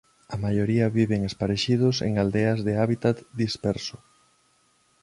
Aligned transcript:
A 0.33 0.35
maioría 0.45 0.93
viven 0.99 1.21
esparexidos 1.29 1.95
en 2.07 2.13
aldeas 2.23 2.59
de 2.67 2.73
hábitat 2.81 3.17
disperso. 3.41 3.97